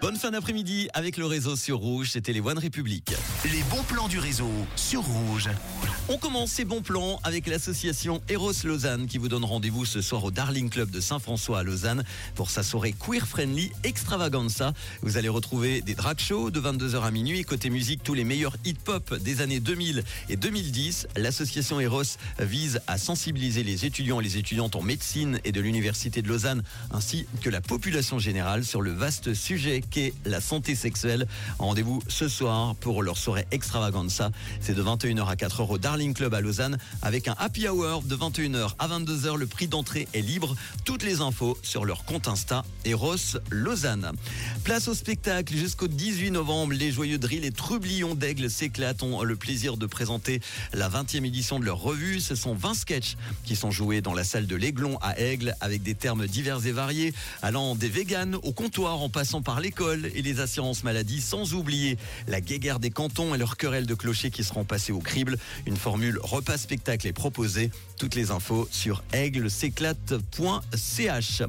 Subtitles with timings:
[0.00, 3.12] Bonne fin d'après-midi avec le réseau sur Rouge, c'était les One République.
[3.44, 5.48] Les bons plans du réseau sur Rouge.
[6.08, 10.22] On commence ces bons plans avec l'association Eros Lausanne qui vous donne rendez-vous ce soir
[10.22, 12.04] au Darling Club de Saint-François à Lausanne
[12.36, 14.72] pour sa soirée queer friendly extravaganza.
[15.02, 17.42] Vous allez retrouver des drag shows de 22h à minuit.
[17.42, 21.08] Côté musique, tous les meilleurs hip-hop des années 2000 et 2010.
[21.16, 22.02] L'association Eros
[22.38, 26.62] vise à sensibiliser les étudiants et les étudiantes en médecine et de l'Université de Lausanne
[26.92, 29.82] ainsi que la population générale sur le vaste sujet
[30.26, 31.26] la santé sexuelle.
[31.58, 34.30] Rendez-vous ce soir pour leur soirée extravaganza.
[34.60, 38.14] C'est de 21h à 4h au Darling Club à Lausanne avec un happy hour de
[38.14, 39.36] 21h à 22h.
[39.36, 40.54] Le prix d'entrée est libre.
[40.84, 44.12] Toutes les infos sur leur compte Insta Eros Lausanne.
[44.64, 46.74] Place au spectacle jusqu'au 18 novembre.
[46.74, 49.02] Les joyeux drills et trublions d'aigle s'éclatent.
[49.02, 50.40] Ont le plaisir de présenter
[50.74, 52.20] la 20e édition de leur revue.
[52.20, 55.82] Ce sont 20 sketchs qui sont joués dans la salle de l'Aiglon à Aigle avec
[55.82, 60.40] des termes divers et variés allant des véganes au comptoir en passant par et les
[60.40, 64.64] assurances maladie sans oublier la guéguerre des cantons et leurs querelles de clochers qui seront
[64.64, 65.38] passés au crible.
[65.66, 67.70] Une formule repas spectacle est proposée.
[67.96, 71.42] Toutes les infos sur aigleséclate.ch.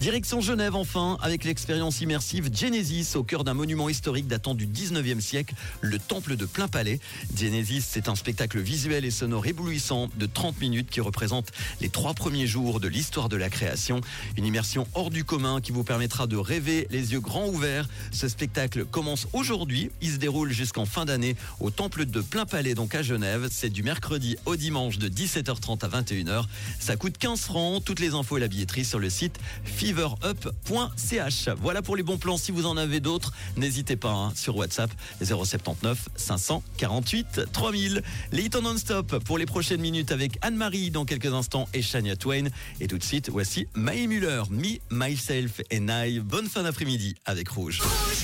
[0.00, 5.20] Direction Genève enfin avec l'expérience immersive Genesis au cœur d'un monument historique datant du 19e
[5.20, 6.98] siècle, le temple de plein palais.
[7.36, 12.14] Genesis, c'est un spectacle visuel et sonore éblouissant de 30 minutes qui représente les trois
[12.14, 14.00] premiers jours de l'histoire de la création.
[14.36, 17.75] Une immersion hors du commun qui vous permettra de rêver les yeux grands ouverts.
[18.12, 19.90] Ce spectacle commence aujourd'hui.
[20.00, 23.48] Il se déroule jusqu'en fin d'année au temple de plein palais, donc à Genève.
[23.50, 26.44] C'est du mercredi au dimanche de 17h30 à 21h.
[26.78, 27.84] Ça coûte 15 francs.
[27.84, 31.48] Toutes les infos et la billetterie sur le site feverup.ch.
[31.60, 32.36] Voilà pour les bons plans.
[32.36, 34.90] Si vous en avez d'autres, n'hésitez pas hein, sur WhatsApp
[35.22, 38.02] 079 548 3000.
[38.32, 42.16] Les hits en non-stop pour les prochaines minutes avec Anne-Marie dans quelques instants et Shania
[42.16, 42.48] Twain.
[42.80, 46.20] Et tout de suite, voici Mae Muller, Me, Myself and I.
[46.20, 47.65] Bonne fin d'après-midi avec Rouge.
[47.66, 48.16] Gaúcha.